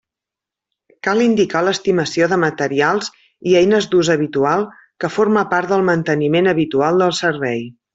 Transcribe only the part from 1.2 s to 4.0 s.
indicar l'estimació de materials i eines